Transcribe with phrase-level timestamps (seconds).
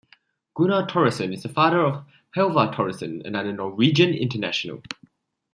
[0.55, 2.03] Gunnar Thoresen is the father of
[2.35, 4.81] Hallvar Thoresen, another Norwegian international.